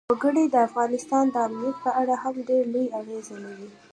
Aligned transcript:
وګړي 0.13 0.43
د 0.49 0.55
افغانستان 0.67 1.25
د 1.31 1.35
امنیت 1.47 1.75
په 1.85 1.91
اړه 2.01 2.15
هم 2.23 2.35
ډېر 2.49 2.63
لوی 2.73 2.85
اغېز 2.99 3.27
لري. 3.43 3.67